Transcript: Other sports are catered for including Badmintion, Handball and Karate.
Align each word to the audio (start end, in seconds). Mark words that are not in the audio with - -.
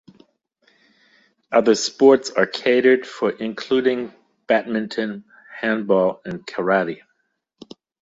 Other 1.51 1.75
sports 1.75 2.31
are 2.31 2.47
catered 2.47 3.05
for 3.05 3.29
including 3.33 4.11
Badmintion, 4.47 5.25
Handball 5.59 6.21
and 6.25 6.43
Karate. 6.47 7.01